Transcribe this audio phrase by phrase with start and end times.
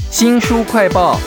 [0.00, 1.18] 新书快报。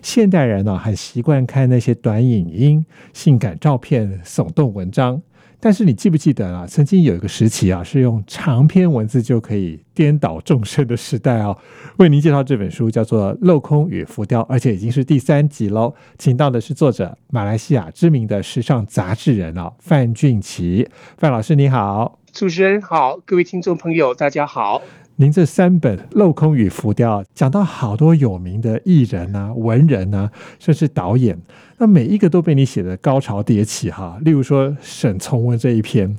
[0.00, 5.20] 现代人呢、很习惯看那些短影音、性感照片、耸动文章。
[5.60, 6.66] 但是你记不记得啊？
[6.66, 11.56] 曾经有一个时期啊，是用长篇文字就可以颠倒众生的时代啊。
[11.98, 15.94] 为您介绍这本书叫做《镂空与浮雕》，而且已经是第三集喽。
[16.18, 20.88] 请到的是作者马来西亚知名的时尚杂志人哦，范俊奇。
[21.18, 22.18] 范老师你好。
[22.32, 24.82] 主持人好，各位听众朋友，大家好。
[25.18, 31.38] 您这三本《镂空与浮雕》讲到好多有名的艺人啊、文人啊，甚至导演，
[31.78, 34.18] 那每一个都被你写的高潮迭起哈。
[34.20, 36.14] 例如说沈从文这一篇，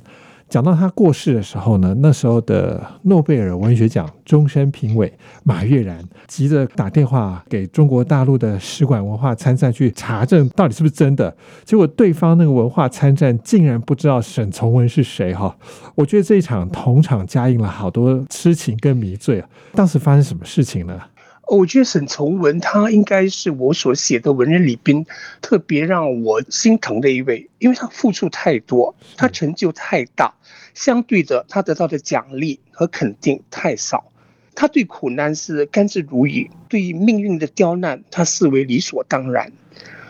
[0.48, 5.12] 讲到他过世的时候呢，那时候的诺贝尔文学奖终身评委
[5.44, 11.34] 马悦然急着打电话给中国大陆的使馆文化参赞去查证到底是不是真的，
[11.64, 15.54] 结果对方那个文化参赞竟然不知道沈从文是谁哈。
[15.94, 19.48] 我觉得这一场同场加映了好多痴情跟迷醉啊！
[19.74, 20.98] 当时发生什么事情呢？
[21.48, 25.06] 我觉得沈从文他应该是我所写的文人里边
[25.40, 30.34] 特别让我心疼的一位，因为他付出太多，他成就太大，
[30.74, 34.12] 相对的他得到的奖励和肯定太少。
[34.54, 39.52] 他对苦难是甘之如饴，对命运的刁难他视为理所当然。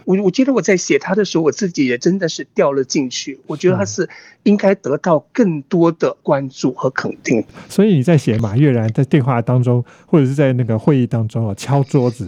[0.08, 3.38] 我我觉得我在写他的时候，我自己也真的是掉了进去。
[3.46, 4.08] 我觉得他是
[4.44, 7.44] 应该得到更多的关注和肯定。
[7.68, 12.24] 所以你在写马悦然在电话当中，或者是在那个会议当中啊敲桌子，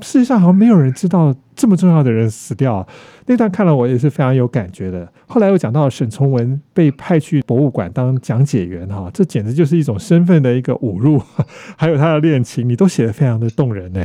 [0.00, 2.88] 事实上好像没有人知道这么重要的人死掉。
[3.26, 5.06] 那段看了我也是非常有感觉的。
[5.26, 11.20] 后来又讲到沈从文被派去博物馆当讲解员哈，这简直就是一种身份的一个侮辱。
[11.76, 14.02] 还有他的恋情，你都写的非常的动人呢。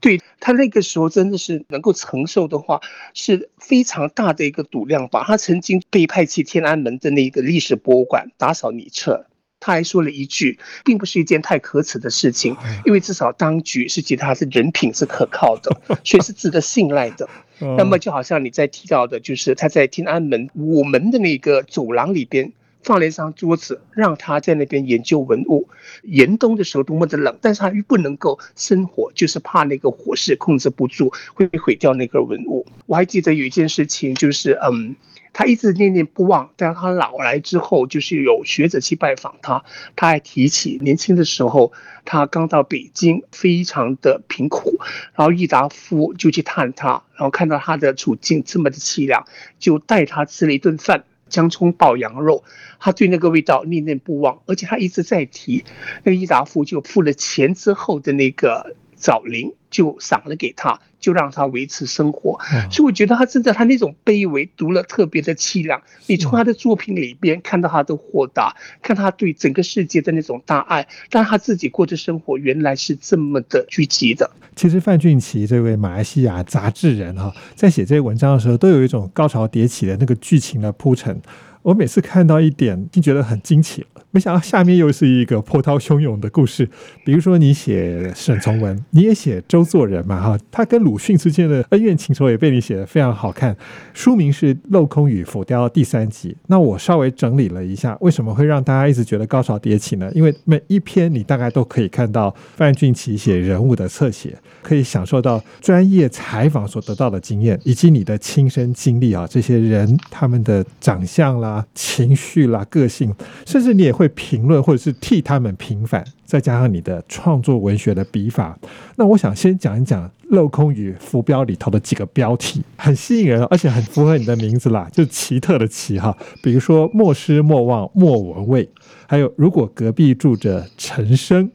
[0.00, 2.80] 对他那个时候真的是能够承受的话，
[3.14, 5.24] 是非常大的一个赌量吧。
[5.26, 9.26] 他曾经被派去天安门的那个历史博物馆打扫女厕，
[9.60, 17.28] 他还说了一句，并不是一件太可耻的事情，因为至少当局是觉得他是人品是可靠的， 所以是值得信赖的。
[17.76, 22.52] 那么就好像你在提到的，就是他在天安门午门的那个走廊里边。
[22.82, 25.68] 放了一张桌子，让他在那边研究文物。
[26.02, 32.66] 严冬的时候多么的冷，但是他又不能够生火，就是怕那个火势控制不住会被毁掉那个文物。
[32.86, 34.96] 我还记得有一件事情，就是嗯，
[35.32, 36.50] 他一直念念不忘。
[36.56, 39.64] 但他老来之后，就是有学者去拜访他，
[39.96, 41.72] 他还提起年轻的时候，
[42.04, 44.78] 他刚到北京，非常的贫苦，
[45.14, 49.26] 然后郁达夫就去探他，然后看到他的处境这么的凄凉，
[49.58, 51.04] 就带他吃了一顿饭。
[51.28, 52.44] 姜葱爆羊肉，
[52.78, 55.64] 他对那个味道念念不忘，而且他一直在提。
[56.04, 62.38] 那个伊达夫就付了钱之后的那个枣林就赏了给他，就让他维持生活。
[62.70, 65.80] 所以我觉得他真的，他那种卑微读了特别的凄凉。
[66.06, 74.30] 你从他的作品里边看到他的豁达，看他对整个世界的那种大爱，但他自己过的生活原来是这么的聚集的。
[74.56, 81.20] 其实范俊奇这位马来西亚杂志人哈，在写这些文章的时候，都有一种高潮迭起的那个剧情的铺陈。
[81.68, 83.84] 我每次看到一点，就觉得很惊奇。
[84.10, 86.66] 没想到下面又是一个波涛汹涌的故事。
[87.04, 93.54] 比如说，你写沈从文，你也写周作人嘛，哈，他跟鲁迅之间的恩怨情仇也被你写得非常好看。
[93.92, 96.34] 书名是《镂空与浮雕》第三集。
[96.46, 100.10] 那我稍微整理了一下，为什么会让大家一直觉得高潮迭起呢？
[100.14, 113.14] 因为每一篇你大概都可以看到范俊奇写人物的侧写，可以享受到专业采访所得到的经验，以及你的亲身经历啊，这些人他们的长相啦、情绪啦、个性，
[113.46, 118.58] 甚至你也会评论或者是替他们平反，再加上你的创作文学的笔法。
[118.96, 126.16] 那我想先讲一讲《镂空与浮标》里头的几个标题，很吸引人，而且很符合你的名字啦，就奇特的奇哈。
[126.42, 128.68] 比如说“莫失莫忘莫文蔚”，
[129.08, 131.50] 还有“如果隔壁住着陈升”，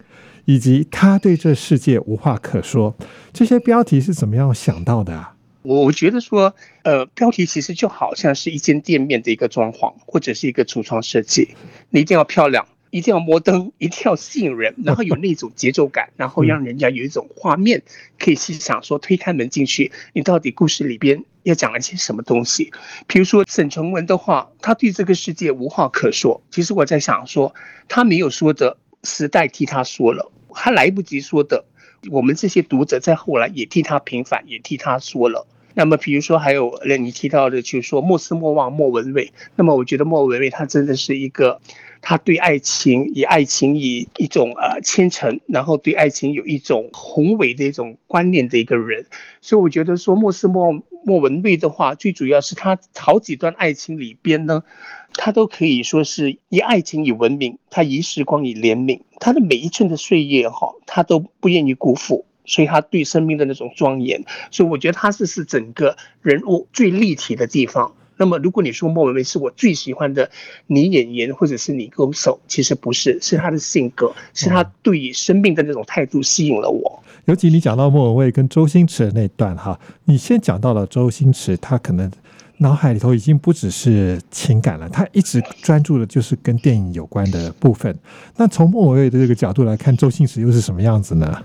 [0.45, 2.95] 以及“他对这世界无话可说”，
[3.31, 5.32] 这些标题是怎么样想到的啊？
[5.63, 6.53] 我觉得说，
[6.83, 11.55] 呃，标题其实就好像是一间店面的一个装潢，或者是一个橱窗设计，
[11.89, 17.81] 你一定要漂亮，一定要摩登，一定要吸引人，然后有那种节奏感，然后让人家有一种画面
[18.19, 22.71] 可以去想说，推开门进去，你到底故事里边要讲一些什么东西？
[23.07, 26.43] 比如说沈从文的话，他对这个世界无话可说。
[26.51, 27.55] 其实我在想说，
[27.87, 31.63] 他没有说的，时代替他说了，还来不及说的，
[32.11, 35.47] 我们这些读者在后来也替他平反，也替他说了。
[35.75, 39.31] 那么，比如说还有你提到的，就是说莫斯莫忘莫文蔚。
[39.55, 41.61] 那么，我觉得莫文蔚他真的是一个
[42.05, 49.05] 他对爱情以爱情以一种呃虔诚，然后对爱情有一种宏伟的一种观念的一个人。
[49.39, 54.63] 所以我觉得说莫斯莫莫文蔚的话，最主要是他好几段爱情里边呢，
[55.13, 62.25] 他都可以说是以爱情以闻名，他以时光以怜悯，他的每一寸的岁月哈，他都不愿意辜负。
[62.45, 67.95] 所以他对生命的那种庄严，所以我觉得他是是整个人物最立体的地方。
[68.17, 70.29] 那么，如果你说莫文蔚是我最喜欢的
[70.67, 77.03] 女演员或者是女歌手，其实不是，是她的性格，是她对于生命的那种态度吸引了我。
[77.25, 82.11] 尤其你讲到莫文蔚跟周星驰的那段哈，你先讲到了周星驰，他可能
[82.57, 87.97] 脑海里头已经不只是情感了，他一直专注的就是跟电影有关的部分。
[88.35, 91.41] 那从莫文蔚的这个角度来看，周星驰又是什么样子呢？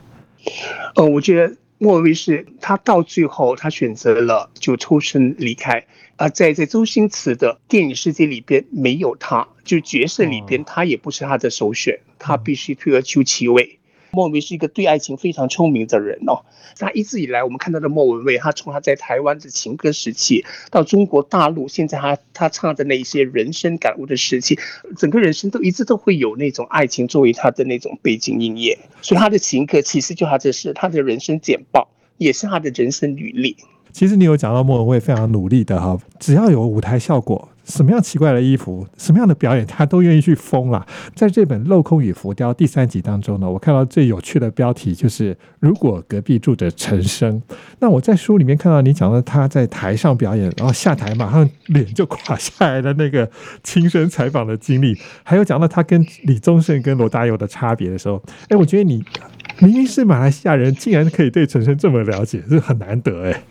[0.96, 5.86] 呃，我觉得莫文蔚是他到最后，他选择了就抽身离开。
[6.16, 13.77] 而，在在周星驰的电影世界里边，没有他，就角色里边他也不是他的首选，他必须退而求其位。
[14.10, 16.44] 莫文蔚是一个对爱情非常聪明的人哦。
[16.78, 24.58] 他一直以来，我们看到的莫文蔚，他从他在台湾的情歌时期，到中国大陆，现在他他唱的那一些人生感悟的时期，
[24.96, 28.78] 整个人生都一直都会有那种爱情作为他的那种背景音乐。
[29.02, 33.56] 所以他的情歌其实就他这是他的人生简报，也是他的人生履历。
[33.92, 37.48] 其实你有讲到莫文蔚非常努力的哈，只要有舞台效果。
[37.64, 40.86] 什么样奇怪的衣服，什么样的表演，他都愿意去疯了。
[41.14, 47.42] 在这本《镂空与浮雕》第三集当中呢，我看到最有趣的标题就是“如果隔壁住着陈升”。
[47.78, 53.30] 那我在书里面看到你讲到他在台上表演，然后下台马上脸就垮下来的那个
[53.62, 59.04] 亲身采访的经历，还有讲到他跟李宗盛跟罗大佑的差别的时候，哎，我觉得你
[59.58, 63.42] 明明是马来西亚人，竟然可以对陈升这么了解，这很难得哎。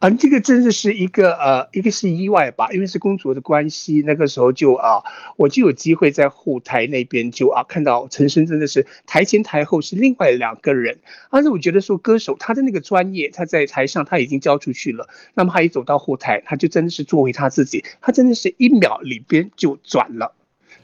[0.00, 5.02] 啊，这个真的是一个呃，一个是意外吧，因为是公主的关系，那个时候就啊，
[5.36, 20.34] 我就有机会在后台那边就啊看到陈升真的是台前台后是另外两个人，而且我觉得说歌手他的那个专业，他在台上他已经交出去了，那么他一走到后台，他就真的是做回他自己，他真的是一秒里边就转了，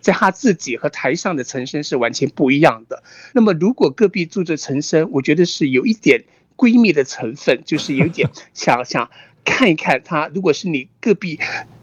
[0.03, 3.03] 在他自己和台上的陈升是完全不一样的。
[3.33, 6.25] 那么如果隔壁住着陈升，我觉得是有一点。
[6.57, 9.11] 闺蜜的成分就是有点 想想
[9.45, 11.39] 看一看她，如果是你隔壁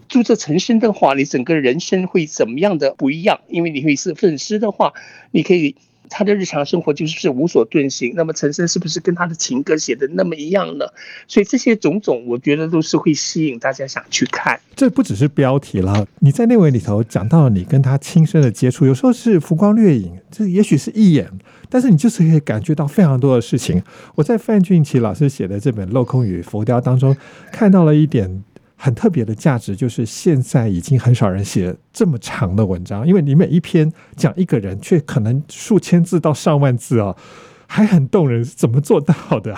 [0.10, 3.42] 住这陈升的话，你整个人生会怎么样的不一样？
[3.48, 4.94] 因为你会是粉丝的话，
[5.31, 5.75] 你可以。
[6.10, 10.86] 他的日常生活就是无所遁形，那么陈升是不是跟他的情歌写的那么一样呢？
[11.28, 14.60] 所以这些种种，我觉得都是会吸引大家想去看。
[14.76, 21.30] 这不只是标题了，你在内文里头讲到你跟他亲身的接触，有时候是浮光掠影，这也许是一眼，
[21.70, 23.82] 但是你就是可以感觉到非常多的事情。
[24.16, 27.16] 我在范俊奇老师写的这本《镂空与浮雕》当中
[27.52, 28.44] 看到了一点。
[28.84, 37.16] 很特别的价值就是现在已经很少人写这么长的文章，因为你每一篇讲一个人，却可能数千字到上万字哦，
[37.66, 39.58] 还很动人，怎么做到的？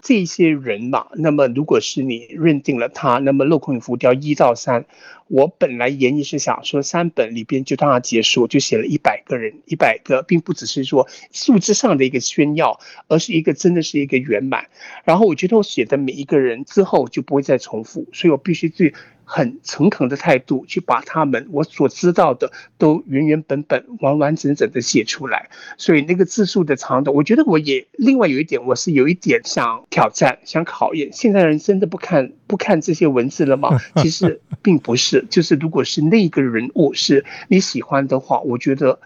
[0.00, 4.84] 这些人嘛，那么如果是你认定了他，那么《镂空与浮雕》一到三，
[5.26, 12.78] 我本来原意是想说三本里边就当它结束，就写了一百个人，一百个，并不只是说数字上的一个炫耀，
[13.08, 14.66] 而是一个真的是一个圆满。
[15.04, 18.94] 然后我觉得我写的每一个人之后就不会再重复，所以我必须最。
[19.30, 31.10] 很诚恳的态度去把他们我所知道的都原原本本、完完整整的写出来，所以那个字数的长短，我觉得我也另外有一点，我是有一点想挑战、想考验。
[31.12, 33.78] 现在人真的不看不看这些文字了吗？
[34.02, 38.98] 其实并不是，就是如果是那个人物是你喜欢的话，我觉得。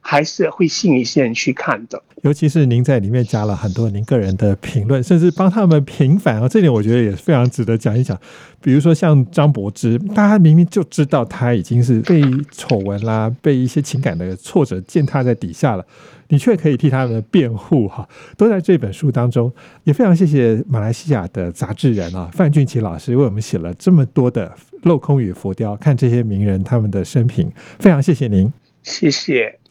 [0.00, 8.18] 还是会吸引一些人去看的，尤其是您在里面加了很多您个人的评论，甚至帮他们平反啊，这点我觉得也非常值得讲一讲。
[8.62, 15.86] 比如说像张柏芝，大家明明就知道他已经是被丑闻啦、 被一些情感的挫折践踏在底下了，
[16.28, 19.50] 你却可以替他们辩护哈，都在这本书当中。
[19.84, 29.58] 也非常谢谢马来西亚的杂志人啊，范俊奇老师为我们写了这么多的镂空与浮雕，看这些名人他们的生平，非常谢谢您，谢谢。